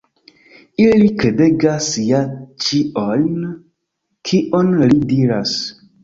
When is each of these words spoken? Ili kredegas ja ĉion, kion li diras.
Ili 0.83 1.09
kredegas 1.17 1.89
ja 2.05 2.21
ĉion, 2.67 3.35
kion 4.31 4.71
li 4.79 4.97
diras. 5.13 5.53